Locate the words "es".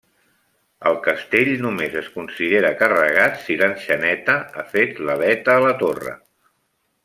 2.01-2.07